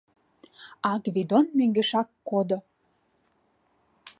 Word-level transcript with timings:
А 0.89 0.91
Гвидон 1.05 1.45
мӧҥгешак 1.57 2.07
кодо 2.29 2.57